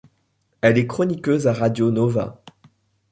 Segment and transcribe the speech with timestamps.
[0.61, 2.41] Elle est chroniqueuse à Radio Nova.